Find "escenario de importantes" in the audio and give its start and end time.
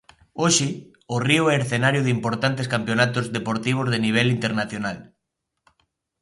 1.59-2.67